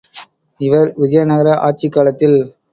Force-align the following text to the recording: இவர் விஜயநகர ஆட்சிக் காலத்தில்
இவர் 0.59 0.89
விஜயநகர 0.97 1.55
ஆட்சிக் 1.59 1.93
காலத்தில் 1.93 2.37